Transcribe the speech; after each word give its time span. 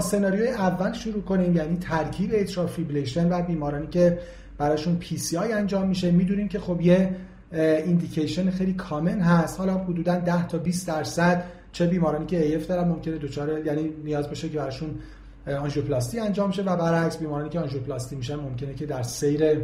سناریوی 0.00 0.48
اول 0.48 0.92
شروع 0.92 1.22
کنیم 1.22 1.56
یعنی 1.56 1.76
ترکیب 1.76 2.30
atrial 2.34 2.66
fibrillation 2.66 3.32
و 3.32 3.42
بیمارانی 3.42 3.86
که 3.86 4.18
براشون 4.58 4.96
PCI 4.96 5.52
انجام 5.52 5.88
میشه. 5.88 6.10
می‌دونیم 6.10 6.48
که 6.48 6.58
خب 6.58 6.80
یه 6.80 7.16
indication 7.52 8.50
خیلی 8.50 8.72
common 8.72 9.20
هست. 9.20 9.58
حالا 9.58 9.74
حدودا 9.74 10.16
10 10.16 10.46
تا 10.46 10.58
20 10.58 10.88
درصد 10.88 11.44
چه 11.72 11.86
بیمارانی 11.86 12.26
که 12.26 12.46
AF 12.46 12.66
دارن 12.66 12.88
ممکنه 12.88 13.18
دچار 13.18 13.66
یعنی 13.66 13.90
نیاز 14.04 14.28
باشه 14.28 14.48
که 14.48 14.58
براشون 14.58 14.98
آنژیوپلاستی 15.46 16.20
انجام 16.20 16.50
شه 16.50 16.62
و 16.62 16.76
برعکس 16.76 17.18
بیمارانی 17.18 17.48
که 17.48 17.60
آنژیوپلاستی 17.60 18.16
میشن 18.16 18.36
ممکنه 18.36 18.74
که 18.74 18.86
در 18.86 19.02
سیر 19.02 19.58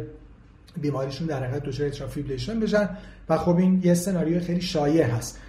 بیماریشون 0.81 1.27
در 1.27 1.43
حقیقت 1.43 1.63
دچار 1.63 1.87
atrial 1.87 2.59
بشن. 2.59 2.89
و 3.29 3.37
خب 3.37 3.55
این 3.55 3.81
یه 3.83 3.93
سناریو 3.93 4.39
خیلی 4.39 4.61
شایع 4.61 5.05
هست. 5.05 5.39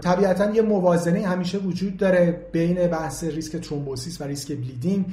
طبیعتا 0.00 0.50
یه 0.50 0.62
موازنه 0.62 1.26
همیشه 1.26 1.58
وجود 1.58 1.96
داره 1.96 2.42
بین 2.52 2.86
بحث 2.86 3.24
ریسک 3.24 3.56
thrombosis 3.56 4.20
و 4.20 4.24
ریسک 4.24 4.52
bleeding. 4.52 5.06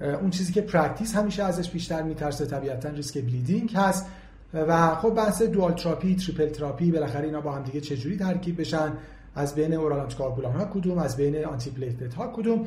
اون 0.00 0.30
چیزی 0.30 0.52
که 0.52 0.60
practice 0.60 1.14
همیشه 1.14 1.44
ازش 1.44 1.70
بیشتر 1.70 2.02
میترسه 2.02 2.46
طبیعتا 2.46 2.88
ریسک 2.88 3.18
bleeding 3.18 3.72
هست. 3.74 4.06
و 4.54 4.94
خب 4.94 5.14
بحث 5.14 5.42
dual 5.42 5.72
therapy 5.72 6.16
triple 6.16 6.48
therapy 6.48 6.90
بالاخره 6.90 7.24
اینا 7.24 7.40
با 7.40 7.52
هم 7.52 7.62
دیگه 7.62 7.80
چجوری 7.80 8.16
ترکیب 8.16 8.60
بشن؟ 8.60 8.92
از 9.34 9.54
بین 9.54 9.74
oral 9.74 10.00
anticoagulant 10.00 10.52
ها 10.52 10.64
کدوم؟ 10.64 10.98
از 10.98 11.16
بین 11.16 11.44
antiplatelet 11.44 12.14
ها 12.14 12.32
کدوم؟ 12.36 12.66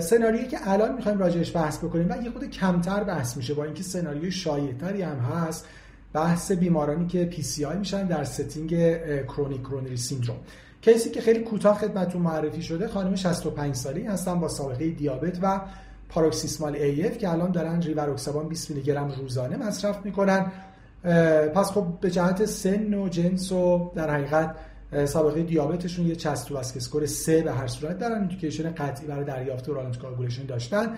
سناریویی 0.00 0.46
که 0.48 0.58
الان 0.64 0.94
می‌خوایم 0.94 1.18
راجعش 1.18 1.56
بحث 1.56 1.78
بکنیم 1.78 2.06
و 2.10 2.22
یه 2.24 2.30
خورده 2.30 2.50
کمتر 2.50 3.04
بحث 3.04 3.36
میشه 3.36 3.54
با 3.54 3.64
اینکه 3.64 3.82
سناریوی 3.82 4.30
شایعتری 4.30 5.02
هم 5.02 5.18
هست. 5.18 5.66
بحث 6.12 6.52
بیمارانی 6.52 7.06
که 7.06 7.24
PCI 7.24 7.76
میشن 7.76 8.06
در 8.06 8.24
setting 8.24 8.96
chronic 9.24 9.62
coronary 9.62 9.96
syndrome 9.96 10.36
case 10.80 11.04
ی 11.04 11.10
که 11.10 11.20
خیلی 11.20 11.40
کوتاه 11.40 11.78
خدمتتون 11.78 12.22
معرفی 12.22 12.62
شده 12.62 12.88
خانم 12.88 13.16
65 13.16 13.74
سالی 13.74 14.02
هستن 14.02 14.40
با 14.40 14.48
سابقه 14.48 14.90
دیابت 14.90 15.38
و 15.42 15.60
paroxysmal 16.08 16.76
AF 16.76 17.18
که 17.18 17.28
الان 17.28 17.50
دارن 17.50 17.82
ریواروکسابان 17.82 18.48
20 18.48 18.70
میلی 18.70 18.82
گرم 18.82 19.10
روزانه 19.10 19.56
مصرف 19.56 20.04
می‌کنن. 20.04 20.52
پس 21.54 21.70
خب 21.70 21.86
به 22.00 22.10
جهت 22.10 22.44
سن 22.44 22.94
و 22.94 23.08
جنس 23.08 23.52
و 23.52 23.90
در 23.94 24.10
حقیقت 24.10 24.56
سابقه 25.04 25.42
دیابتشون 25.42 26.06
یه 26.06 26.16
CHADS2 26.16 26.56
score 26.56 27.06
3 27.06 27.42
به 27.42 27.52
هر 27.52 27.66
صورت 27.66 27.98
دارن. 27.98 28.18
indication 28.18 28.70
قطعی 28.70 29.06
برای 29.06 29.24
دریافت 29.24 29.68
oral 29.68 29.96
داشتن. 30.48 30.88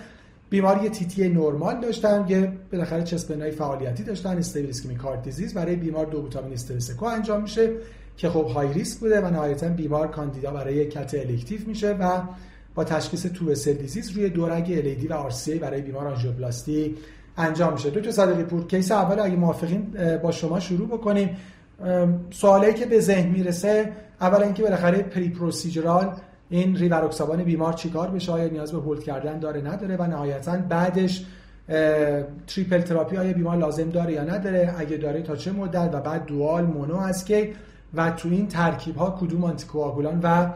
بیماری 0.50 0.88
TTE 0.88 1.28
نرمال 1.28 1.80
داشتن 1.80 2.26
که 2.26 2.52
بالاخره 2.72 3.02
chest 3.02 3.24
pain 3.24 3.42
های 3.42 3.50
فعالیتی 3.50 4.02
داشتن 4.02 4.38
stable 4.38 4.68
ischemic 4.68 4.98
heart 4.98 5.22
disease. 5.22 5.54
برای 5.54 5.76
بیمار 5.76 6.06
dobutamine 6.06 6.22
stress 6.22 6.52
echo 6.52 7.04
انجام 7.04 7.42
میشه 7.42 7.70
که 8.16 8.28
خب 8.28 8.46
high 8.46 8.72
risk 8.72 8.98
بوده 8.98 9.20
و 9.20 9.30
نهایتا 9.30 9.68
بیمار 9.68 10.08
کاندیدا 10.08 10.50
برای 10.50 10.86
cath 10.86 11.14
elective 11.14 11.60
میشه 11.66 11.92
و 11.92 12.22
با 12.74 12.84
تشخیص 12.84 13.26
two 13.26 13.54
vessel 13.54 13.72
disease 13.72 14.10
روی 14.10 14.28
دو 14.28 14.46
رگ 14.46 14.64
LAD 14.64 15.06
و 15.06 15.12
RCA 15.12 15.32
برای 15.60 15.82
بیمار 15.82 16.06
آنژیوپلاستی 16.06 16.96
انجام 17.36 17.72
میشه. 17.72 17.90
دکتر 17.90 18.10
صدقی 18.10 18.42
پور 18.42 18.66
case 18.66 18.92
اول 18.92 19.20
اگه 19.20 19.36
موافقین 19.36 19.86
با 20.22 20.32
شما 20.32 20.60
شروع 20.60 20.88
بکنیم. 20.88 21.36
سوالی 22.30 22.74
که 22.74 22.86
به 22.86 23.00
ذهن 23.00 23.30
می‌رسه 23.30 23.92
اولا 24.20 24.44
اینکه 24.44 24.62
بالاخره 24.62 24.98
periprocedural 25.02 26.16
این 26.50 26.76
ریواروکسابان 26.76 27.44
بیمار 27.44 27.72
چیکار 27.72 28.10
بشه 28.10 28.32
آیا 28.32 28.48
نیاز 28.48 28.72
به 28.72 28.78
hold 28.78 29.02
کردن 29.02 29.38
داره 29.38 29.60
نداره؟ 29.60 29.96
و 29.96 30.06
نهایتا 30.06 30.56
بعدش 30.56 31.26
triple 32.46 32.80
therapy 32.80 33.16
آیا 33.16 33.32
بیمار 33.32 33.56
لازم 33.56 33.90
داره 33.90 34.12
یا 34.12 34.24
نداره؟ 34.24 34.74
اگه 34.78 34.96
داره 34.96 35.22
تا 35.22 35.36
چه 35.36 35.52
مدت؟ 35.52 35.90
و 35.92 36.00
بعد 36.00 36.26
dual 36.26 36.64
mono 36.64 36.96
از 36.96 37.24
کی 37.24 37.52
و 37.94 38.10
تو 38.10 38.28
این 38.28 38.48
ترکیب 38.48 38.96
ها 38.96 39.18
کدوم 39.20 39.44
anticoagulant 39.44 40.20
و 40.22 40.50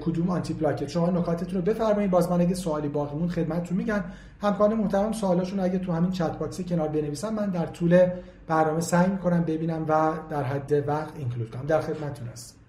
کدوم 0.00 0.30
antiplatelet 0.30 0.88
شما 0.88 1.10
نکاتتون 1.10 1.54
رو 1.54 1.62
بفرمایید. 1.62 2.10
باز 2.10 2.30
من 2.30 2.40
اگه 2.40 2.54
سوالی 2.54 2.88
باقی 2.88 3.16
موند 3.16 3.28
خدمتتون 3.28 3.78
میگم. 3.78 4.04
همکاران 4.42 4.74
محترم 4.74 5.12
سوالاشون 5.12 5.60
اگه 5.60 5.78
تو 5.78 5.92
همین 5.92 6.10
chat 6.10 6.38
box 6.38 6.60
کنار 6.60 6.88
بنویسن 6.88 7.34
من 7.34 7.46
در 7.46 7.66
طول 7.66 8.06
برنامه 8.46 8.80
سعی 8.80 9.10
می‌کنم 9.10 9.44
ببینم 9.44 9.84
و 9.88 10.12
در 10.30 10.42
حد 10.42 10.88
وقت 10.88 11.18
include 11.18 11.50
کنم. 11.50 11.66
در 11.66 11.80
خدمتتون 11.80 12.28
هستم. 12.32 12.61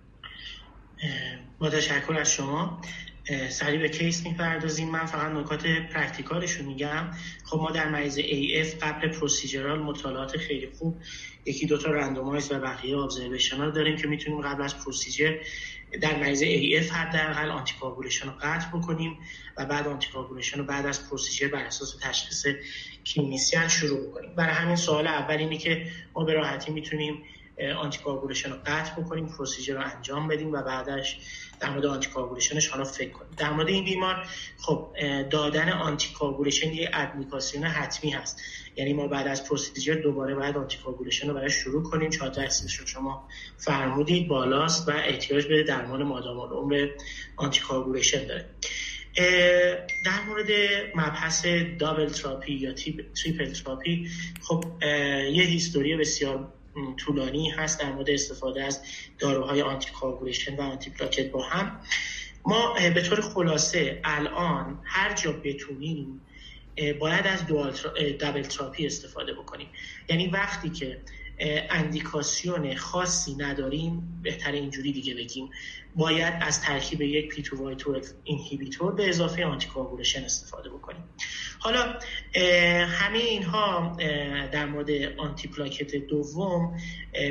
با 1.60 1.70
تشکر 1.70 2.14
از 2.14 2.34
شما. 2.34 2.82
سریع 3.50 3.80
به 3.80 3.90
case 3.90 4.26
می‌پردازیم. 4.26 4.90
من 4.90 5.06
فقط 5.06 5.32
نکات 5.32 5.68
practical 5.68 6.36
ش 6.36 6.52
رو 6.52 6.66
میگم. 6.66 7.12
خب 7.46 7.58
ما 7.58 7.72
در 7.72 7.90
مریض 7.90 8.20
AF 8.20 8.84
قبل 8.84 9.08
procedural 9.08 9.80
مطالعات 9.80 10.38
خیلی 10.38 10.70
خوب 10.80 11.02
یکی 11.46 11.66
دوتا 11.66 11.92
randomize 11.92 12.52
و 12.52 12.60
بقیه 12.60 12.98
observational 12.98 13.72
داریم 13.72 13.98
که 13.98 14.08
می‌تونیم 14.08 14.42
قبل 14.42 14.64
از 14.64 14.78
procedure 14.78 15.38
در 16.02 16.20
مریض 16.20 16.44
AF 16.44 16.92
حداقل 16.92 17.50
anticoagulation 17.50 18.28
رو 18.28 18.34
قطع 18.42 18.68
بکنیم 18.78 19.18
و 19.58 19.66
بعد 19.66 19.88
anticoagulation 19.88 20.60
رو 20.60 20.66
بعد 20.66 20.86
از 20.86 21.10
procedure 21.10 21.48
بر 21.48 21.64
اساس 21.64 21.96
تشخیص 22.02 22.46
clinician 23.06 23.68
شروع 23.68 24.08
بکنیم. 24.08 24.36
برای 24.36 24.54
همین 24.54 24.76
سوال 24.76 25.08
اول 25.08 25.38
اینه 25.38 25.58
که 25.58 25.86
ما 26.16 26.24
به 26.24 26.34
راحتی 26.34 26.72
می‌تونیم 26.72 27.24
anticoagulation 27.78 28.52
رو 28.52 28.58
قطع 28.66 29.02
بکنیم 29.02 29.28
procedure 29.28 29.74
رو 29.74 29.82
انجام 29.96 30.28
بدیم 30.28 30.52
و 30.52 30.62
بعدش 30.62 31.20
در 31.60 31.70
مورد 31.70 31.86
anticoagulation 31.86 32.58
ش 32.58 32.68
حالا 32.68 32.84
فکر 32.84 33.10
کنیم. 33.10 33.32
در 33.38 33.50
مورد 33.50 33.68
این 33.68 33.86
بیمار 33.86 34.28
خب 34.58 34.90
دادن 35.30 35.70
anticoagulation 35.70 36.74
یه 36.74 36.90
اندیکاسیون 36.94 37.64
حتمی 37.64 38.12
هست. 38.12 38.42
یعنی 38.76 38.94
ما 38.94 39.08
بعد 39.08 39.28
از 39.28 39.46
procedure 39.46 39.94
دوباره 39.94 40.36
باید 40.36 40.58
anticoagulation 40.58 41.28
رو 41.28 41.34
برای 41.34 41.50
شروع 41.50 41.84
کنیم. 41.84 42.10
چهار 42.10 42.30
درصدش 42.30 42.76
رو 42.76 42.88
شما 42.88 43.28
فرمودید 43.58 44.28
بالاست 44.28 44.90
و 44.90 44.92
احتیاج 44.92 45.48
به 45.48 45.64
درمان 45.64 46.04
مادام 46.04 46.40
العمر 46.40 46.88
anticoagulation 47.36 48.28
داره 48.28 48.46
در 50.06 50.22
مورد 50.28 50.48
مبحث 50.96 51.46
double 51.80 52.10
therapy 52.10 52.54
یا 52.54 52.74
triple 52.74 53.54
therapy 53.54 54.10
خب 54.42 54.64
یه 55.32 55.44
history 55.44 55.98
بسیار 55.98 56.54
طولانی 56.98 57.50
هست 57.50 57.80
در 57.80 57.92
مورد 57.92 58.10
استفاده 58.10 58.64
از 58.64 58.82
داروهای 59.20 59.62
آنتی 59.62 59.90
و 60.58 60.62
آنتی 60.62 60.90
پلاکت 60.90 61.32
با 61.32 61.44
هم. 61.44 61.80
ما 62.46 62.74
به 62.94 63.02
طور 63.02 63.22
خلاصه 63.22 64.02
الان 64.04 64.80
هر 64.84 65.14
جا 65.14 65.32
بتونیم 65.32 66.22
باید 67.00 67.28
از 67.28 67.48
double 68.20 68.42
therapy 68.42 68.86
استفاده 68.86 69.34
بکنیم. 69.34 69.68
یعنی 70.10 70.28
وقتی 70.28 70.70
که 70.70 71.02
اندیکاسیون 71.40 72.76
خاصی 72.76 73.36
نداریم 73.36 74.20
بهتر 74.24 74.52
اینجوری 74.52 74.92
دیگه 74.92 75.16
بگیم. 75.16 75.50
باید 75.96 76.34
از 76.42 76.62
ترکیب 76.62 77.02
یک 77.02 77.36
P2Y 77.36 77.76
12 77.76 78.08
inhibitor 78.24 78.96
به 78.96 79.10
اضافه 79.10 79.46
anticoagulation 79.46 80.24
استفاده 80.24 80.70
بکنیم. 80.70 81.04
حالا 81.60 82.00
همه 82.88 83.20
اینها 83.20 83.98
در 84.52 84.66
مورد 84.66 84.90
آنتی 85.18 85.48
پلاکت 85.48 85.96
دوم 85.96 86.78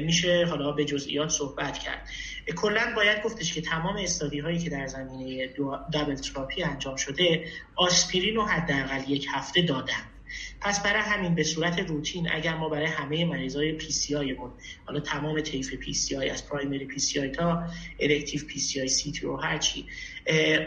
میشه 0.02 0.46
حالا 0.50 0.72
به 0.72 0.84
جزئیات 0.84 1.28
صحبت 1.28 1.78
کرد. 1.78 2.08
کلا 2.56 2.92
باید 2.96 3.22
گفتش 3.22 3.54
که 3.54 3.60
تمام 3.60 3.96
study 3.96 4.38
هایی 4.38 4.58
که 4.58 4.70
در 4.70 4.86
زمینه 4.86 5.54
double 5.92 6.14
therapy 6.14 6.62
انجام 6.62 6.96
شده 6.96 7.44
آسپرین 7.76 8.36
رو 8.36 8.42
حداقل 8.42 9.10
یک 9.10 9.26
هفته 9.30 9.62
دادن. 9.62 10.11
پس 10.60 10.82
برای 10.82 11.02
همین 11.02 11.34
به 11.34 11.42
صورت 11.42 11.78
روتین 11.78 12.28
اگر 12.32 12.54
ما 12.54 12.68
برای 12.68 12.86
همه 12.86 13.24
مریضای 13.24 13.72
PCI 13.72 14.14
مون 14.14 14.50
حالا 14.84 15.00
تمام 15.00 15.40
طیف 15.40 15.74
پی 15.74 15.92
سی 15.92 16.16
آی 16.16 16.30
از 16.30 16.48
پرایمری 16.48 16.84
پی 16.84 17.00
سی 17.00 17.20
آی 17.20 17.28
تا 17.28 17.62
الکتیو 18.00 18.46
پی 18.46 18.60
سی 18.60 18.80
آی 18.80 18.88
سی 18.88 19.12
تی 19.12 19.26
هر 19.42 19.58
چی 19.58 19.86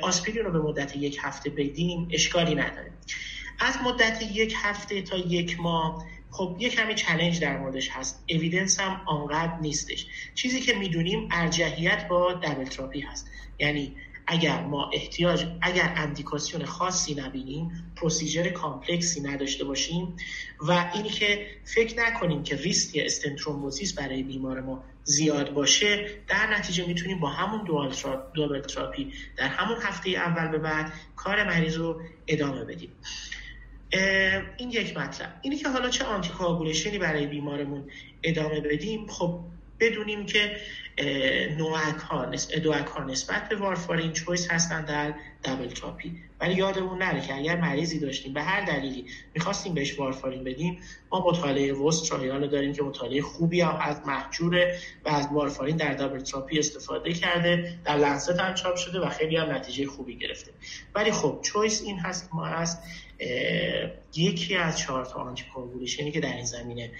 آسپرین 0.01 0.45
رو 0.45 0.51
به 0.51 0.59
مدت 0.59 0.95
یک 0.95 1.17
هفته 1.21 1.49
بدیم 1.49 2.07
اشکالی 2.11 2.55
نداره. 2.55 2.91
از 3.59 3.77
مدت 3.85 4.21
یک 4.33 4.53
هفته 4.57 5.01
تا 5.01 5.17
یک 5.17 5.59
ماه 5.59 6.05
خب 6.31 6.57
یک 6.59 6.75
کمی 6.75 6.95
challenge 6.95 7.39
در 7.39 7.57
موردش 7.57 7.89
هست. 7.89 8.23
evidence 8.29 8.79
هم 8.79 9.01
آنقدر 9.05 9.59
نیستش. 9.61 10.05
چیزی 10.35 10.61
که 10.61 10.73
می‌دونیم 10.73 11.29
ارجحیت 11.31 12.07
با 12.07 12.33
double 12.33 12.65
therapy 12.65 12.99
هست. 12.99 13.29
یعنی 13.59 13.95
اگر 14.27 14.61
ما 14.61 14.89
احتیاج 14.93 15.45
اگر 15.61 15.93
اندیکاسیون 15.95 16.65
خاصی 16.65 17.15
نبینیم 17.15 17.93
procedure 17.95 18.49
complex 18.49 19.12
ی 19.12 19.21
نداشته 19.21 19.63
باشیم 19.63 20.15
و 20.59 20.91
اینی 20.93 21.09
که 21.09 21.47
فکر 21.63 21.99
نکنیم 21.99 22.43
که 22.43 22.55
ریسک 22.55 22.99
stent 23.05 23.34
thrombosis 23.34 23.93
برای 23.93 24.23
بیمار 24.23 24.61
ما 24.61 24.83
زیاد 25.03 25.53
باشه 25.53 26.09
در 26.27 26.57
نتیجه 26.57 26.87
می‌تونیم 26.87 27.19
با 27.19 27.29
همون 27.29 27.63
دوبل 28.33 28.61
تراپی 28.61 29.13
در 29.37 29.47
همون 29.47 29.77
هفته 29.81 30.09
اول 30.09 30.47
به 30.47 30.57
بعد 30.57 30.93
کار 31.15 31.43
مریض 31.43 31.75
رو 31.75 32.01
ادامه 32.27 32.65
بدیم. 32.65 32.89
این 34.57 34.71
یک 34.71 34.97
مطلب. 34.97 35.39
اینی 35.41 35.57
که 35.57 35.69
حالا 35.69 35.89
چه 35.89 36.05
آنتی 36.05 36.97
برای 36.99 37.27
بیمارمون 37.27 37.89
ادامه 38.23 38.61
بدیم 38.61 39.07
خب 39.07 39.39
بدونیم 39.79 40.25
که 40.25 40.57
نوعک 41.57 41.97
ها, 41.97 42.25
نسبت 43.05 43.49
به 43.49 43.55
وارفارین 43.55 44.13
چویس 44.13 44.51
هستن 44.51 44.85
در 44.85 45.13
دبل 45.43 45.67
تراپی 45.67 46.11
ولی 46.39 46.53
یادمون 46.53 46.97
نره 46.97 47.21
که 47.21 47.35
اگر 47.35 47.55
مریضی 47.61 47.99
داشتیم 47.99 48.33
به 48.33 48.41
هر 48.41 48.65
دلیلی 48.65 49.05
می‌خواستیم 49.33 49.73
بهش 49.73 49.99
وارفارین 49.99 50.43
بدیم 50.43 50.79
ما 51.11 51.27
مطالعه 51.27 51.73
وست 51.73 52.09
ترایال 52.09 52.47
داریم 52.47 52.73
که 52.73 52.83
مطالعه 52.83 53.21
خوبی 53.21 53.61
هم 53.61 53.77
از 53.81 54.01
محجوره 54.05 54.79
و 55.05 55.09
از 55.09 55.27
وارفارین 55.31 55.77
در 55.77 55.93
دبل 55.93 56.19
تراپی 56.19 56.59
استفاده 56.59 57.13
کرده 57.13 57.79
در 57.85 57.97
لنست 57.97 58.39
هم 58.39 58.53
چاپ 58.53 58.75
شده 58.75 58.99
و 58.99 59.09
خیلی 59.09 59.37
هم 59.37 59.51
نتیجه 59.51 59.87
خوبی 59.87 60.17
گرفته. 60.17 60.51
ولی 60.95 61.11
خب 61.11 61.39
چویس 61.41 61.81
این 61.81 61.99
هست 61.99 62.29
ما 62.33 62.45
از 62.45 62.79
یکی 64.15 64.55
از 64.55 64.77
چهار 64.77 65.05
تا 65.05 65.19
آنتی 65.19 65.45
که 66.11 66.19
در 66.19 66.35
این 66.35 66.45
زمینه 66.45 66.91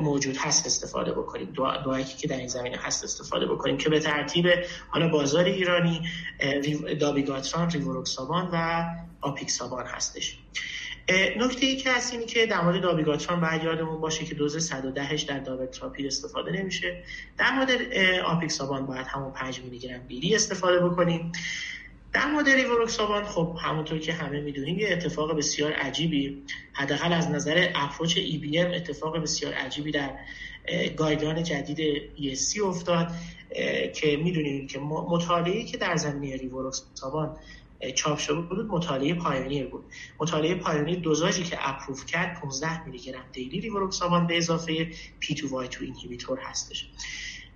موجود 0.00 0.36
هست 0.36 0.66
استفاده 0.66 1.12
بکنیم. 1.12 1.52
دو 1.84 2.02
که 2.18 2.28
در 2.28 2.36
این 2.36 2.48
زمینه 2.48 2.76
هست 2.76 3.04
استفاده 3.04 3.46
بکنیم 3.46 3.76
که 3.76 3.88
به 3.88 4.00
ترتیب 4.00 4.46
حالا 4.88 5.08
بازار 5.08 5.44
ایرانی 5.44 6.00
دابیگاتران 7.00 7.70
ریوروکسابان 7.70 8.48
و 8.52 8.84
آپیکسابان 9.20 9.86
هستش. 9.86 10.38
نکته 11.36 11.66
ای 11.66 11.76
که 11.76 11.90
هست 11.92 12.12
اینی 12.12 12.26
که 12.26 12.46
در 12.46 12.60
مورد 12.60 12.82
دابیگاتران 12.82 13.40
باید 13.40 13.64
یادمون 13.64 14.00
باشه 14.00 14.24
که 14.24 14.34
دوز 14.34 14.68
110 14.68 15.24
در 15.24 15.38
دابتراپی 15.38 16.06
استفاده 16.06 16.52
نمیشه. 16.52 17.02
در 17.38 17.52
مورد 17.52 17.70
آپیکسابان 18.24 18.86
باید 18.86 19.06
همون 19.06 19.32
5 19.32 19.60
میلی 19.60 19.78
گرم 19.78 20.00
BID 20.08 20.34
استفاده 20.34 20.78
بکنیم. 20.78 21.32
در 22.16 22.26
مورد 22.26 22.48
ریوروکسابان 22.48 23.24
خب 23.24 23.56
همونطور 23.60 23.98
که 23.98 24.12
همه 24.12 24.40
می‌دونیم 24.40 24.78
یه 24.78 24.88
اتفاق 24.92 25.36
بسیار 25.36 25.72
عجیبی 25.72 26.42
حداقل 26.72 27.12
از 27.12 27.30
نظر 27.30 27.68
approach 27.74 28.16
EBM 28.16 28.70
اتفاق 28.74 29.18
بسیار 29.18 29.52
عجیبی 29.52 29.90
در 29.90 30.10
guideline 30.96 31.42
جدید 31.42 32.02
ESC 32.16 32.58
افتاد 32.58 33.12
که 33.94 34.16
می‌دونیم 34.16 34.66
که 34.66 34.78
مطالعه 34.78 35.64
که 35.64 35.76
در 35.76 35.96
زمینه 35.96 36.36
ریوروکسابان 36.36 37.36
چاپ 37.94 38.18
شده 38.18 38.40
بود 38.40 38.66
مطالعه 38.66 39.14
PIONEER 39.14 39.66
بود. 39.66 39.84
مطالعه 40.20 40.54
PIONEER 40.54 40.98
دوزاژی 40.98 41.42
که 41.42 41.56
approve 41.60 42.06
کرد 42.06 42.40
15 42.40 42.86
میلی 42.86 42.98
گرم 42.98 43.24
daily 43.32 43.60
ریوروکسابان 43.60 44.26
به 44.26 44.36
اضافه 44.36 44.90
P2Y12 45.22 45.82
inhibitor 45.82 46.38
هستش. 46.38 46.88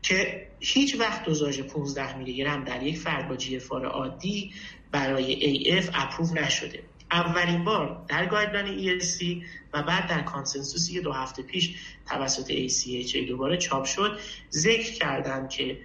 که 0.02 0.46
هیچ 0.60 0.96
وقت 1.00 1.24
دوزاژ 1.24 1.60
15 1.60 2.18
میلی 2.18 2.36
گرم 2.36 2.64
در 2.64 2.82
یک 2.82 2.98
فرد 2.98 3.28
با 3.28 3.36
جی 3.36 3.60
عادی 3.72 4.52
برای 4.92 5.78
اف 5.78 5.90
اپروو 5.94 6.34
نشده. 6.34 6.82
اولین 7.10 7.64
بار 7.64 8.04
در 8.08 8.26
guideline 8.26 9.00
ESC 9.00 9.24
و 9.72 9.82
بعد 9.82 10.08
در 10.08 10.22
consensus 10.22 10.85
ی 10.85 10.92
که 10.92 11.00
دو 11.00 11.12
هفته 11.12 11.42
پیش 11.42 11.76
توسط 12.06 12.52
ACC/AHA 12.68 13.28
دوباره 13.28 13.56
چاپ 13.56 13.84
شد 13.84 14.18
ذکر 14.52 14.92
کردن 14.92 15.48
که 15.48 15.78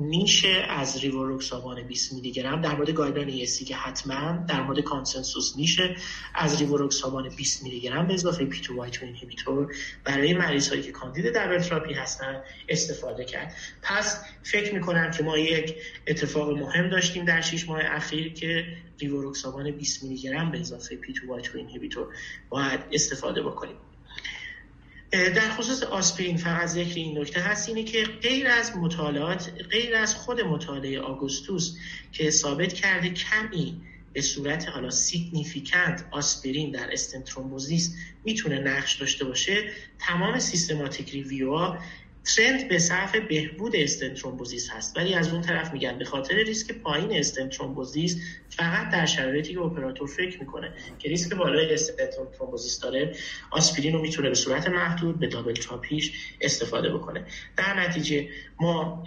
میشه 0.00 0.66
از 0.68 1.00
ریوروکسابان 1.00 1.82
20 1.82 2.12
میلی 2.12 2.32
گرم 2.32 2.60
در 2.60 2.76
مورد 2.76 2.90
guideline 2.90 3.28
ESC 3.28 3.64
که 3.64 3.76
حتما 3.76 4.44
در 4.48 4.62
مورد 4.62 4.80
consensus 4.80 5.56
میشه 5.56 5.96
از 6.34 6.60
ریوروکسابان 6.60 7.28
20 7.28 7.62
میلی 7.62 7.80
گرم 7.80 8.06
به 8.06 8.14
اضافه 8.14 8.44
P2Y12 8.44 8.60
inhibitor 8.60 9.74
برای 10.04 10.34
مریض 10.34 10.68
هایی 10.68 10.82
که 10.82 10.92
کاندید 10.92 11.34
dual 11.34 11.58
therapy 11.58 11.94
هستن 11.94 12.42
استفاده 12.68 13.24
کرد. 13.24 13.54
پس 13.82 14.24
فکر 14.42 14.74
می‌کنم 14.74 15.10
که 15.10 15.22
ما 15.22 15.38
یک 15.38 15.74
اتفاق 16.06 16.50
مهم 16.50 16.88
داشتیم 16.88 17.24
در 17.24 17.40
6 17.40 17.68
ماه 17.68 17.80
اخیر 17.84 18.32
که 18.32 18.76
ریوروکسابان 18.98 19.70
20 19.70 20.02
میلی 20.02 20.16
گرم 20.16 20.50
به 20.50 20.60
اضافه 20.60 20.96
P2Y12 20.96 21.12
inhibitor 21.12 22.06
باید 22.48 22.80
استفاده 22.92 23.42
بکنیم. 23.42 23.76
در 25.10 25.50
خصوص 25.50 25.82
آسپرین 25.82 26.36
فقط 26.36 26.68
ذکر 26.68 26.94
این 26.94 27.18
نکته 27.18 27.40
هست 27.40 27.68
اینه 27.68 27.84
که 27.84 28.04
غیر 28.04 28.48
از 28.48 28.76
مطالعات 28.76 29.52
غیر 29.70 29.96
از 29.96 30.14
خود 30.14 30.40
مطالعه 30.40 31.00
AUGUSTUS 31.00 31.76
که 32.12 32.30
ثابت 32.30 32.72
کرده 32.72 33.10
کمی 33.10 33.82
به 34.12 34.20
صورت 34.20 34.68
حالا 34.68 34.90
significant 34.90 36.04
آسپرین 36.10 36.70
در 36.70 36.92
stent 36.92 37.27
thrombosis 37.27 37.96
می‌تونه 38.24 38.58
نقش 38.58 38.94
داشته 38.94 39.24
باشه 39.24 39.70
تمام 39.98 40.38
systematic 40.38 41.10
review 41.10 41.76
trend 42.24 42.68
به 42.68 42.78
صرف 42.78 43.16
بهبود 43.16 43.76
stent 43.76 44.14
thrombosis 44.14 44.70
هست. 44.70 44.96
ولی 44.96 45.14
از 45.14 45.32
اون 45.32 45.40
طرف 45.40 45.72
میگن 45.72 45.98
به 45.98 46.04
خاطر 46.04 46.34
ریسک 46.34 46.72
پایین 46.72 47.12
stent 47.12 47.48
thrombosis 47.48 48.20
فقط 48.48 48.90
در 48.90 49.06
شرایطی 49.06 49.54
که 49.54 49.60
اپراتور 49.60 50.08
فکر 50.08 50.40
می‌کنه 50.40 50.72
که 50.98 51.08
ریسک 51.08 51.34
بالای 51.34 51.74
stent 51.74 51.94
thrombosis 52.36 52.80
داره 52.80 53.16
آسپرین 53.50 53.92
رو 53.92 54.00
می‌تونه 54.00 54.28
به 54.28 54.34
صورت 54.34 54.68
محدود 54.68 55.18
به 55.18 55.26
double 55.26 55.54
therapy 55.54 55.99
ش 55.99 56.12
استفاده 56.40 56.90
بکنه. 56.90 57.24
در 57.56 57.80
نتیجه 57.80 58.28
ما 58.60 59.04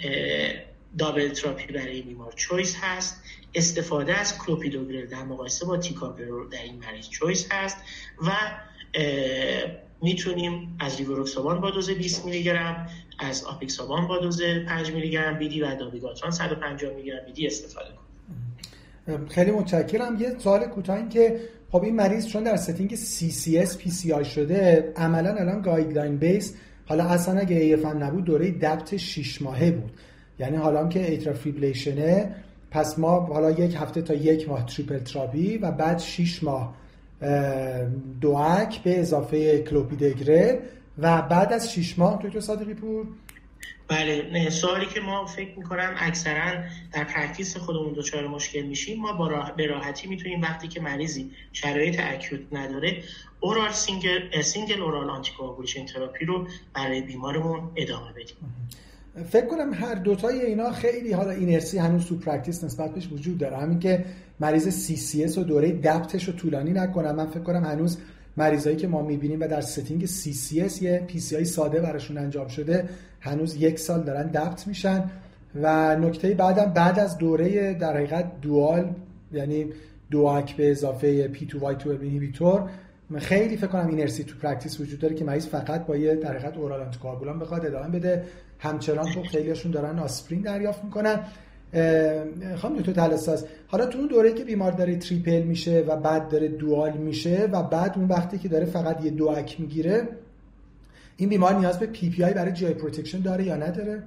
double 0.98 1.30
therapy 1.30 1.74
برای 1.74 2.02
بیمار 2.02 2.34
choice 2.36 2.76
هست. 2.82 3.24
استفاده 3.56 4.18
از 4.18 4.38
کلوپیدوگرل 4.38 5.06
در 5.06 5.24
مقایسه 5.24 5.66
با 5.66 5.78
تیکاگرل 5.78 6.50
در 6.50 6.64
این 6.64 6.80
مریض 6.80 7.10
choice 7.10 7.48
هست 7.52 7.78
و 8.22 8.32
می‌تونیم 10.04 10.76
از 10.80 10.98
ریوروکسابان 10.98 11.62
با 11.62 11.72
دوز 11.72 11.90
20 11.90 12.26
میلی 12.26 12.44
گرم 12.44 12.88
از 13.20 13.44
آپیکسابان 13.44 14.08
با 14.08 14.20
دوز 14.20 14.42
5 14.68 14.92
میلی 14.92 15.10
گرم 15.10 15.38
BID 15.38 15.62
و 15.62 15.76
دابیگاتران 15.76 16.32
150 16.32 16.94
میلی 16.94 17.08
گرم 17.08 17.26
BID 17.26 17.48
استفاده 17.48 17.90
کنیم. 19.08 19.28
خیلی 19.28 19.52
متشکرم. 19.52 20.22
یه 20.22 20.36
سوال 20.40 20.66
کوتاه 20.66 20.98
این 20.98 21.10
که 21.10 21.40
خب 21.72 21.84
این 21.84 21.96
مریض 21.96 22.28
چون 22.28 22.44
در 22.44 22.56
setting 22.56 22.96
CCS 22.96 23.70
PCI 23.70 24.24
شده 24.24 24.94
عملا 24.96 25.34
الان 25.34 25.62
guideline 25.62 26.18
base 26.18 26.56
حالا 26.86 27.04
اصلا 27.04 27.40
اگه 27.40 27.78
هم 27.86 28.04
نبود 28.04 28.24
دوره 28.24 28.52
DAPT 28.52 28.98
6 28.98 29.42
ماهه 29.42 29.72
بود. 29.72 29.92
یعنی 30.40 30.58
حالا 30.58 30.88
که 30.88 31.12
atrial 31.12 31.34
fibrillation 31.34 32.28
ه 32.28 32.36
پس 32.72 33.00
ما 33.00 33.20
حالا 33.20 33.52
یک 33.52 33.76
هفته 33.76 34.02
تا 34.02 34.14
یک 34.14 34.50
ماه 34.50 34.66
triple 34.66 35.00
therapy 35.00 35.58
و 35.58 35.72
بعد 35.72 36.00
6 36.00 36.44
ماه 36.44 36.76
DOAC 38.22 38.84
به 38.84 39.00
اضافه 39.00 39.64
کلوپیدگره 39.64 40.60
و 40.98 41.22
بعد 41.22 41.54
از 41.54 41.74
6 41.74 42.00
ماه 42.00 42.20
دکتر 42.24 42.40
صادقی 42.40 42.74
پور؟ 42.74 43.08
بله 43.88 44.50
سوالی 44.50 44.86
که 44.86 45.00
ما 45.00 45.26
فکر 45.26 45.58
می‌کنم 45.58 45.96
اکثرا 45.98 46.64
در 46.94 47.04
practice 47.04 47.58
خودمون 47.58 47.94
دچار 47.94 48.28
مشکل 48.28 48.62
میشیم 48.62 49.02
ما 49.02 49.14
با 49.14 49.28
راه... 49.28 49.56
به 49.56 49.68
راحتی 49.68 50.08
می‌تونیم 50.08 50.42
وقتی 50.42 50.68
که 50.68 50.82
مریضی 50.82 51.32
شرایط 51.54 52.00
acute 52.00 52.42
نداره 52.52 53.04
oral 53.40 53.72
single 53.72 54.42
single 54.42 54.82
oral 54.82 55.10
anticoagulation 55.10 55.86
therapy 55.86 56.26
رو 56.26 56.48
برای 56.74 57.02
بیمارمون 57.02 57.72
ادامه 57.76 58.12
بدیم. 58.12 58.38
فکر 59.30 59.46
کنم 59.46 59.74
هر 59.74 59.96
دوتای 59.96 60.42
اینا 60.42 60.72
خیلی 60.72 61.12
حالا 61.12 61.32
اینرسی 61.32 61.78
هنوز 61.78 62.06
تو 62.06 62.18
practice 62.18 62.64
نسبت 62.64 62.92
بهش 62.92 63.10
وجود 63.12 63.38
داره. 63.38 63.58
همین 63.58 63.80
که 63.80 64.06
مریض 64.40 64.70
CCS 64.70 65.38
و 65.38 65.44
دوره 65.44 65.72
DAPT 65.72 66.09
ش 66.09 66.28
رو 66.28 66.34
طولانی 66.34 66.72
نکنم. 66.72 67.16
من 67.16 67.26
فکر 67.26 67.40
کنم 67.40 67.64
هنوز 67.64 67.98
مریضایی 68.38 68.76
که 68.76 68.88
ما 68.88 69.02
می‌بینیم 69.02 69.42
و 69.42 69.48
در 69.48 69.62
setting 69.62 70.06
CCS 70.06 70.82
یه 70.82 71.04
PCI 71.08 71.46
ساده 71.46 71.80
براشون 71.80 72.18
انجام 72.18 72.48
شده 72.48 72.90
هنوز 73.20 73.56
یک 73.56 73.80
سال 73.80 74.04
دارن 74.04 74.28
DAPT 74.28 74.68
میشن. 74.68 75.10
و 75.62 75.96
نکته 75.96 76.34
بعدم 76.34 76.66
بعد 76.66 77.00
از 77.00 77.18
دوره 77.18 77.74
در 77.74 77.94
حقیقت 77.94 78.42
dual 78.42 78.90
یعنی 79.32 79.66
DOAC 80.12 80.56
به 80.56 80.72
اضافه 80.72 81.28
P2Y12 81.28 81.46
inhibitor 81.46 82.70
خیلی 83.18 83.58
فکر 83.58 83.68
کنم 83.68 83.88
اینرسی 83.88 84.24
تو 84.24 84.36
practice 84.42 84.80
وجود 84.80 85.00
داره 85.00 85.16
که 85.16 85.26
مریض 85.26 85.48
فقط 85.48 85.86
با 85.86 85.98
یه 85.98 86.16
در 86.16 86.38
حقیقت 86.38 86.58
oral 86.58 86.82
آنتیکواگولان 86.82 87.40
بخواد 87.40 87.66
ادامه 87.66 88.00
بده. 88.00 88.24
همچنان 88.60 89.06
خب 89.06 89.24
خیلیشون 89.24 89.72
دارن 89.72 90.00
آسپرین 90.00 90.42
دریافت 90.42 90.84
می‌کنن. 90.84 91.20
خانم 92.56 92.78
دکتر 92.78 92.92
تلساز 92.92 93.46
حالا 93.68 93.86
تو 93.86 93.98
اون 93.98 94.08
دوره 94.08 94.34
که 94.34 94.44
بیمار 94.44 94.72
داره 94.72 94.96
triple 94.96 95.42
میشه 95.42 95.84
و 95.88 95.98
بعد 95.98 96.30
داره 96.30 96.48
dual 96.48 96.94
میشه 96.94 97.50
و 97.52 97.64
بعد 97.64 97.94
اون 97.96 98.08
وقتی 98.08 98.38
که 98.38 98.48
داره 98.48 98.66
فقط 98.66 99.06
یه 99.06 99.12
DOAC 99.12 99.60
می‌گیره 99.60 100.08
این 101.18 101.30
بیمار 101.30 101.56
نیاز 101.56 101.80
به 101.80 101.86
PPI 101.86 102.34
برای 102.34 102.52
GI 102.52 102.74
protection 102.74 103.20
داره 103.20 103.44
یا 103.44 103.56
نداره؟ 103.56 104.04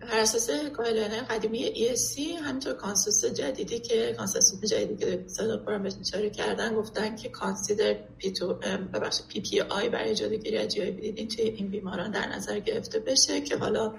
بر 0.00 0.18
اساس 0.18 0.50
guideline 0.50 1.24
قدیمی 1.24 1.74
ESC 1.74 2.18
همینطور 2.44 2.72
consensus 2.72 3.24
جدیدی 3.24 3.78
که 3.78 4.14
consensus 4.18 4.64
جدیدی 4.64 4.96
که 4.96 5.24
صدا 5.26 5.56
پارامتر 5.56 6.28
کردن 6.28 6.74
گفتن 6.74 7.16
که 7.16 7.28
consider 7.28 7.94
P2 8.18 8.54
ببخشید 8.94 9.26
PPI 9.28 9.88
برای 9.88 10.14
جلوگیری 10.14 10.58
از 10.58 10.68
GI 10.68 10.88
این 11.38 11.70
بیماران 11.70 12.10
در 12.10 12.26
نظر 12.28 12.58
گرفته 12.58 12.98
بشه 12.98 13.40
که 13.40 13.56
حالا 13.56 13.94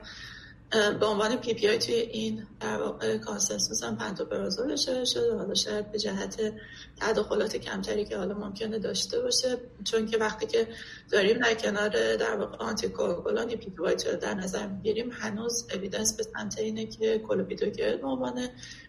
به 0.71 1.05
عنوان 1.05 1.35
PPI 1.35 1.77
توی 1.77 1.95
این 1.95 2.47
در 2.59 2.81
واقع 2.81 3.17
consensus 3.17 3.83
هم 3.83 3.97
پنتوپرازول 3.97 4.71
اشاره 4.71 5.05
شده 5.05 5.35
حالا 5.35 5.53
شاید 5.53 5.91
به 5.91 5.99
جهت 5.99 6.53
تداخلات 6.99 7.57
کمتری 7.57 8.05
که 8.05 8.17
حالا 8.17 8.33
ممکنه 8.33 8.79
داشته 8.79 9.19
باشه. 9.19 9.57
چون 9.83 10.05
که 10.05 10.17
وقتی 10.17 10.45
که 10.45 10.67
داریم 11.11 11.37
در 11.37 11.53
کنار 11.53 12.15
در 12.15 12.35
واقع 12.35 12.57
آنتی 12.57 12.89
کوگولان 12.89 13.47
PPI 13.47 13.95
در 14.21 14.33
نظر 14.33 14.67
می‌گیریم 14.67 15.11
هنوز 15.11 15.67
evidence 15.73 16.17
به 16.17 16.23
سمت 16.23 16.59
اینه 16.59 16.85
که 16.85 17.19
کلوپیدوگرل 17.19 17.97
به 17.97 18.07
عنوان 18.07 18.47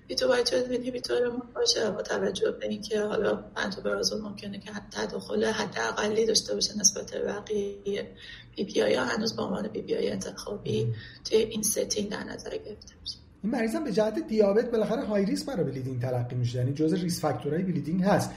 P2Y12 0.09 0.73
inhibitor 0.73 1.25
مون 1.25 1.43
باشه 1.55 1.91
با 1.91 2.03
توجه 2.03 2.51
به 2.51 2.69
اینکه 2.69 3.01
حالا 3.01 3.35
پنتوپرازول 3.37 4.21
ممکنه 4.21 4.59
که 4.59 4.71
تداخل 4.91 5.45
حداقلی 5.45 6.27
داشته 6.27 6.55
باشه 6.55 6.79
نسبت 6.79 7.11
به 7.11 7.19
بقیه 7.19 8.17
PPI 8.57 8.95
ها 8.95 9.05
هنوز 9.05 9.37
به 9.37 9.43
عنوان 9.43 9.69
PPI 9.69 10.11
انتخابی 10.11 10.95
توی 11.25 11.39
این 11.39 11.63
setting 11.73 12.09
در 12.09 12.25
نظر 12.25 12.51
گرفته 12.51 12.95
میشه 13.01 13.17
این 13.43 13.53
مریض 13.53 13.77
به 13.77 13.93
جهت 13.93 14.27
دیابت 14.29 14.71
بالاخره 14.71 15.05
high 15.05 15.25
risk 15.25 15.47
برای 15.47 15.65
bleeding 15.65 16.03
تلقی 16.03 16.37
میشه 16.37 16.59
یعنی 16.59 16.73
جزء 16.73 16.97
risk 16.97 17.21
factor 17.21 17.63
های 17.63 17.71
bleeding 17.71 18.03
هست. 18.03 18.31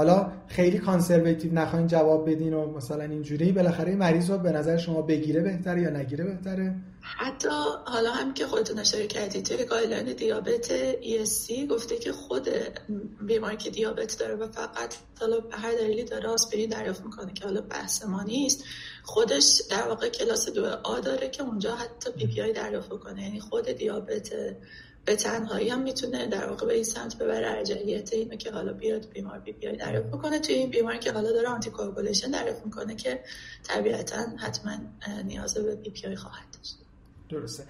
حالا 0.00 0.32
خیلی 0.46 0.78
conservative 0.78 1.52
نخواین 1.52 1.86
جواب 1.86 2.30
بدین 2.30 2.54
و 2.54 2.66
مثلا 2.66 3.04
اینجوری 3.04 3.52
بالاخره 3.52 3.96
مریض 3.96 4.30
رو 4.30 4.38
به 4.38 4.52
نظر 4.52 4.76
شما 4.76 5.02
بگیره 5.02 5.42
بهتره 5.42 5.82
یا 5.82 5.90
نگیره 5.90 6.24
بهتره؟ 6.24 6.74
حتی 7.00 7.48
حالا 7.84 8.10
هم 8.10 8.34
که 8.34 8.46
خودتون 8.46 8.78
اشاره 8.78 9.06
کردید 9.06 9.44
توی 9.44 9.64
guideline 9.64 10.12
دیابت 10.12 10.68
ESC 11.02 11.66
گفته 11.70 11.96
که 11.96 12.12
خود 12.12 12.48
بیماری 13.20 13.56
که 13.56 13.70
دیابت 13.70 14.16
داره 14.18 14.34
و 14.34 14.48
فقط 14.48 14.94
حالا 15.20 15.40
به 15.40 15.56
هر 15.56 15.72
دلیلی 15.72 16.04
داره 16.04 16.28
آسپرین 16.28 16.70
دریافت 16.70 17.04
می‌کنه 17.04 17.32
که 17.32 17.44
حالا 17.44 17.60
بحث 17.60 18.04
ما 18.04 18.22
نیست 18.22 18.64
خودش 19.02 19.62
در 19.70 19.88
واقع 19.88 20.08
کلاس 20.08 20.48
دو 20.48 20.66
A 20.84 21.00
داره 21.00 21.28
که 21.28 21.42
اونجا 21.42 21.74
حتی 21.74 22.10
PPI 22.12 22.52
دریافت 22.52 22.88
کنه 22.88 23.22
یعنی 23.22 23.40
خود 23.40 23.68
دیابت 23.68 24.30
به 25.04 25.16
تنهایی 25.16 25.68
هم 25.68 25.82
می‌تونه 25.82 26.26
در 26.26 26.48
واقع 26.48 26.66
به 26.66 26.74
این 26.74 26.84
سمت 26.84 27.18
ببره. 27.18 27.50
ارجحیت 27.50 28.12
اینو 28.12 28.36
که 28.36 28.50
حالا 28.50 28.72
بیاد 28.72 29.08
بیمار 29.14 29.38
PPI 29.38 29.76
دریافت 29.76 30.08
بکنه. 30.08 30.38
توی 30.38 30.54
این 30.54 30.70
بیماری 30.70 30.98
که 30.98 31.12
حالا 31.12 31.32
داره 31.32 31.48
anticoagulation 31.48 32.30
دریافت 32.30 32.66
می‌کنه 32.66 32.94
که 32.94 33.20
طبیعتا 33.62 34.16
حتما 34.36 34.72
نیاز 35.24 35.54
به 35.54 35.74
PPI 35.74 36.16
خواهد 36.16 36.44
داشت. 36.52 36.76
درسته. 37.28 37.64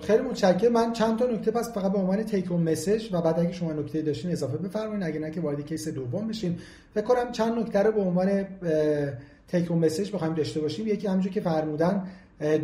خیلی 0.00 0.22
متشکرم. 0.22 0.72
من 0.72 0.92
چند 0.92 1.18
تا 1.18 1.26
نکته 1.26 1.50
پس 1.50 1.72
فقط 1.72 1.92
به 1.92 1.98
عنوان 1.98 2.22
take 2.22 2.52
message 2.52 3.08
و 3.12 3.20
بعد 3.20 3.38
اگه 3.38 3.52
شما 3.52 3.72
نکته 3.72 4.02
داشتین 4.02 4.32
اضافه 4.32 4.56
بفرمایید 4.56 5.02
اگه 5.04 5.18
نه 5.18 5.30
که 5.30 5.40
وارد 5.40 5.66
case 5.66 5.88
دوم 5.88 6.28
بشیم 6.28 6.58
فکر 6.94 7.04
کنم 7.04 7.32
چند 7.32 7.58
نکته 7.58 7.78
رو 7.78 7.92
به 7.92 8.00
عنوان 8.00 8.46
take 9.48 9.70
message 9.70 10.12
بخوایم 10.12 10.34
داشته 10.34 10.60
باشیم. 10.60 10.86
یکی 10.86 11.06
همونجور 11.06 11.32
که 11.32 11.40
فرمودن 11.40 12.08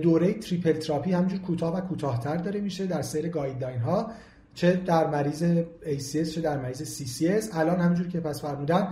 دوره 0.03 0.33
triple 0.33 0.73
therapy 0.73 1.13
همینجور 1.13 1.39
کوتاه 1.39 1.77
و 1.77 1.81
کوتاهتر 1.81 2.37
داره 2.37 2.61
میشه 2.61 2.87
در 2.87 3.03
سیر 3.03 3.29
guideline 3.29 3.79
ها 3.79 4.11
چه 4.55 4.73
در 4.73 5.07
مریض 5.07 5.45
ACS 5.83 6.35
چه 6.35 6.41
در 6.41 6.59
مریض 6.59 7.03
CCS 7.03 7.57
الان 7.57 7.81
همینجور 7.81 8.09
که 8.09 8.21
پس 8.21 8.43
فرمودن 8.43 8.89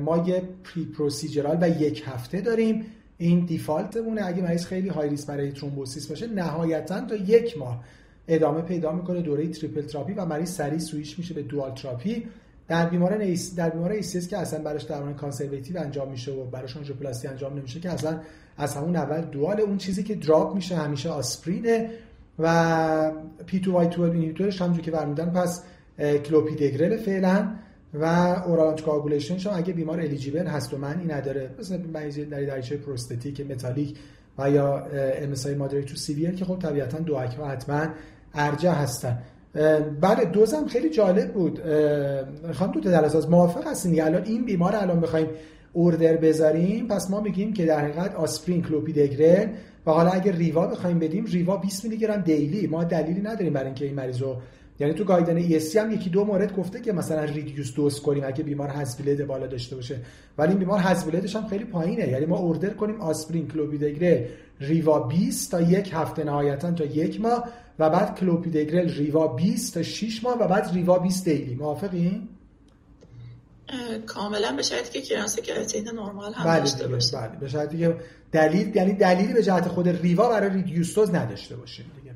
ما 0.00 0.24
یه 0.26 0.42
periprocedural 0.64 1.58
و 1.60 1.68
یک 1.82 2.02
هفته 2.06 2.40
داریم. 2.40 2.86
این 3.18 3.44
default 3.44 3.92
مونه. 3.92 4.26
اگه 4.26 4.42
مریض 4.42 4.66
خیلی 4.66 4.88
high 4.88 5.08
risk 5.08 5.26
برای 5.26 5.52
thrombosis 5.52 6.06
باشه 6.06 6.26
نهایتا 6.26 7.00
تا 7.00 7.14
یک 7.14 7.58
ماه 7.58 7.84
ادامه 8.28 8.60
پیدا 8.60 8.92
می‌کنه 8.92 9.20
دوره 9.20 9.48
triple 9.48 9.82
therapy 9.82 10.12
و 10.12 10.24
مریض 10.24 10.50
سریع 10.50 10.78
سویش 10.78 11.18
میشه 11.18 11.34
به 11.34 11.42
dual 11.42 11.74
therapy. 11.74 12.26
در 12.68 12.88
بیماران 12.88 13.20
ایس 13.20 13.54
در 13.54 13.70
بیمار 13.70 13.92
ایسیس 13.92 14.28
که 14.28 14.38
اصلا 14.38 14.62
براش 14.62 14.82
درمان 14.82 15.14
کانسرواتیو 15.14 15.78
انجام 15.78 16.10
میشه 16.10 16.32
و 16.32 16.44
براش 16.44 16.76
آنژیوپلاستی 16.76 17.28
انجام 17.28 17.58
نمیشه 17.58 17.80
که 17.80 17.90
اصلا 17.90 18.20
از 18.56 18.76
همون 18.76 18.96
اول 18.96 19.20
دوال 19.20 19.60
اون 19.60 19.78
چیزی 19.78 20.02
که 20.02 20.14
دراپ 20.14 20.54
میشه 20.54 20.76
همیشه 20.76 21.10
آسپرینه 21.10 21.90
و 22.38 23.12
پی 23.46 23.58
2 23.58 23.72
وای 23.72 23.88
12 23.88 24.12
اینهیبیتورش 24.12 24.60
همونجوری 24.60 24.84
که 24.84 24.90
فرمودن 24.90 25.30
پس 25.30 25.62
کلوپیدگرل 25.98 26.96
فعلا 26.96 27.52
و 27.94 28.04
اورال 28.46 28.80
کواگولیشن 28.80 29.50
اگه 29.50 29.72
بیمار 29.72 30.00
الیجیبل 30.00 30.46
هست 30.46 30.74
و 30.74 30.78
معنی 30.78 31.04
نداره. 31.04 31.50
مثلا 31.58 31.78
مریض 31.94 32.18
در 32.18 32.42
دریچه 32.42 32.76
پروستاتیک 32.76 33.40
متالیک 33.40 33.98
و 34.38 34.50
یا 34.50 34.86
ام 35.22 35.32
اس 35.32 35.42
تو 35.42 35.96
سیویر 35.96 36.34
که 36.34 36.44
خب 36.44 36.58
طبیعتا 36.58 36.98
دو 36.98 37.18
حتما 37.18 37.86
ارجه 38.34 38.72
هستن. 38.72 39.22
بله 40.00 40.24
دوزم 40.32 40.66
خیلی 40.66 40.90
جالب 40.90 41.32
بود. 41.32 41.60
خانم 42.52 42.72
دو 42.72 42.90
از 43.04 43.30
موافق 43.30 43.66
هستین 43.66 44.02
الان 44.02 44.24
این 44.24 44.44
بیمار 44.44 44.76
الان 44.76 45.00
بخوایم 45.00 45.26
اوردر 45.72 46.16
بذاریم؟ 46.16 46.88
پس 46.88 47.10
ما 47.10 47.20
میگیم 47.20 47.52
که 47.52 47.66
در 47.66 47.80
حقیقت 47.80 48.14
آسپرین 48.14 48.62
کلوپیدگرل 48.62 49.48
و 49.86 49.90
حالا 49.90 50.10
اگر 50.10 50.32
ریوا 50.32 50.66
بخوایم 50.66 50.98
بدیم 50.98 51.24
ریوا 51.24 51.56
20 51.56 51.84
میلی 51.84 51.96
گرم 51.96 52.20
دیلی. 52.20 52.66
ما 52.66 52.84
دلیلی 52.84 53.20
نداریم 53.20 53.52
برای 53.52 53.66
اینکه 53.66 53.84
این 53.84 53.94
مریض 53.94 54.22
رو 54.22 54.36
یعنی 54.80 54.94
تو 54.94 55.04
گایدن 55.04 55.48
ESC 55.48 55.76
هم 55.76 55.92
یکی 55.92 56.10
دو 56.10 56.24
مورد 56.24 56.56
گفته 56.56 56.80
که 56.80 56.92
مثلا 56.92 57.24
ریدیوس 57.24 57.74
دوز 57.74 58.00
کنیم 58.00 58.24
اگه 58.26 58.44
بیمار 58.44 58.68
هزبیلد 58.68 59.26
بالا 59.26 59.46
داشته 59.46 59.76
باشه. 59.76 59.96
ولی 60.38 60.50
این 60.50 60.58
بیمار 60.58 60.78
هزبیلدش 60.78 61.36
هم 61.36 61.46
خیلی 61.46 61.64
پایینه. 61.64 62.08
یعنی 62.08 62.26
ما 62.26 62.38
اوردر 62.38 62.70
کنیم 62.70 63.00
آسپرین 63.00 63.48
کلوپیدگرل 63.48 64.24
ریوا 64.60 64.98
20 65.00 65.50
تا 65.50 65.60
یک 65.60 65.90
هفته 65.94 66.24
نهایتا 66.24 66.70
تا 66.70 66.84
یک 66.84 67.20
ماه. 67.20 67.44
و 67.78 67.90
بعد 67.90 68.18
کلوپیدگرل 68.18 68.88
ریوا 68.88 69.28
20 69.28 69.74
تا 69.74 69.82
6 69.82 70.24
ماه 70.24 70.38
و 70.38 70.48
بعد 70.48 70.70
ریوا 70.72 70.98
20 70.98 71.24
دیلی. 71.24 71.54
موافقین 71.54 72.28
کاملا 74.06 74.52
به 74.56 74.62
شرطی 74.62 75.00
که 75.00 75.00
کرانس 75.00 75.40
کراتین 75.40 75.88
نرمال 75.88 76.32
هم 76.32 76.44
بله 76.44 76.58
داشته 76.58 76.88
باشه. 76.88 77.16
بله. 77.16 77.38
به 77.40 77.48
شرطی 77.48 77.78
که 77.78 77.96
دلیل 78.32 78.76
یعنی 78.76 78.92
دلیلی 78.92 79.32
به 79.32 79.42
جهت 79.42 79.68
خود 79.68 79.88
ریوا 79.88 80.28
برای 80.28 80.50
ریدیوستوز 80.50 81.14
نداشته 81.14 81.56
باشیم 81.56 81.86
دیگه. 81.96 82.14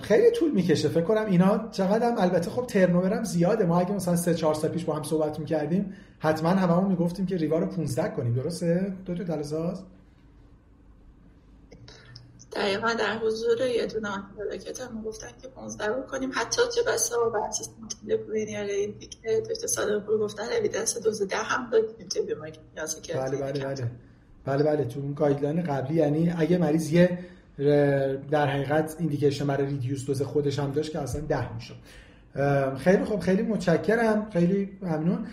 خیلی 0.00 0.30
طول 0.30 0.50
می‌کشه 0.50 0.88
فکر 0.88 1.04
کنم 1.04 1.26
اینا 1.26 1.68
چقدر 1.70 2.08
هم 2.08 2.18
البته 2.18 2.50
خب 2.50 2.66
ترنوورم 2.66 3.24
زیاده. 3.24 3.64
ما 3.64 3.80
اگه 3.80 3.92
مثلا 3.92 4.16
3 4.16 4.34
4 4.34 4.54
سال 4.54 4.70
پیش 4.70 4.84
با 4.84 4.94
هم 4.94 5.02
صحبت 5.02 5.38
می‌کردیم 5.38 5.94
حتما 6.18 6.48
هممون 6.48 6.90
می‌گفتیم 6.90 7.26
که 7.26 7.36
ریوا 7.36 7.58
رو 7.58 7.66
15 7.66 8.08
کنیم. 8.08 8.34
درسته؟ 8.34 8.92
دو 9.06 9.14
تا 9.14 9.22
دلزاز 9.22 9.82
دقیقا 12.60 12.92
در 12.94 13.18
حضور 13.18 13.60
یه 13.60 13.86
دونه 13.86 14.08
آنتیبیوتیک 14.08 14.80
هم 14.80 15.02
گفتن 15.02 15.28
که 15.42 15.48
15 15.48 15.86
کنیم. 16.10 16.30
حتی 16.34 16.62
چه 16.74 16.82
بسا 16.82 17.16
با 17.18 17.40
بحث 17.40 17.68
مولکولینیار 18.02 18.66
که 19.22 19.42
داشته 19.48 19.66
صادق 19.66 19.98
پور 19.98 20.18
گفتن 20.18 20.52
اویدنس 20.58 20.98
دوز 20.98 21.22
ده 21.22 21.36
هم 21.36 21.70
دادیم 21.70 22.08
توی 22.08 22.22
بیماری 22.22 22.52
که 23.02 23.14
بله 23.14 23.36
بله 23.36 23.64
بله. 23.64 23.90
بله 24.44 24.62
بله. 24.62 24.84
تو 24.84 25.00
اون 25.00 25.14
گایدلاین 25.14 25.62
قبلی 25.62 25.94
یعنی 25.94 26.34
اگه 26.38 26.58
مریض 26.58 26.92
یه 26.92 27.18
در 28.30 28.46
حقیقت 28.46 28.96
ایندیکیشن 28.98 29.46
برای 29.46 29.66
ریدیوس 29.66 30.06
دوز 30.06 30.22
خودش 30.22 30.58
هم 30.58 30.72
داشت 30.72 30.92
که 30.92 30.98
اصلا 30.98 31.20
ده 31.20 31.54
میشه 31.54 31.74
خیلی 32.78 33.04
خوب 33.04 33.20
خیلی 33.20 33.42
متشکرم. 33.42 34.30
خیلی 34.30 34.78
ممنون. 34.82 35.26